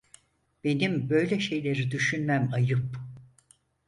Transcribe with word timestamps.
Benim 0.63 1.09
böyle 1.09 1.39
şeyleri 1.39 1.91
düşünmem 1.91 2.49
ayıp! 2.53 2.97